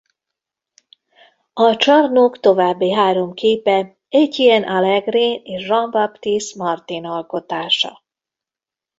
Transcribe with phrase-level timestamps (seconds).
[1.53, 8.03] A csarnok további három képe Étienne Allegrain és Jean-Baptiste Martin alkotása.